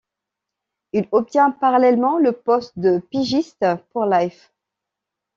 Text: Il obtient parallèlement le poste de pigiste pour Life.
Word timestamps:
Il 0.93 1.07
obtient 1.11 1.51
parallèlement 1.51 2.17
le 2.17 2.31
poste 2.31 2.79
de 2.79 2.97
pigiste 3.11 3.63
pour 3.93 4.07
Life. 4.07 4.51